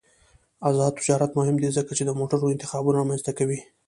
آزاد 0.69 0.91
تجارت 0.99 1.31
مهم 1.39 1.55
دی 1.61 1.69
ځکه 1.77 1.91
چې 1.97 2.03
د 2.05 2.11
موټرو 2.19 2.51
انتخابونه 2.53 2.97
رامنځته 2.99 3.31
کوي. 3.39 3.59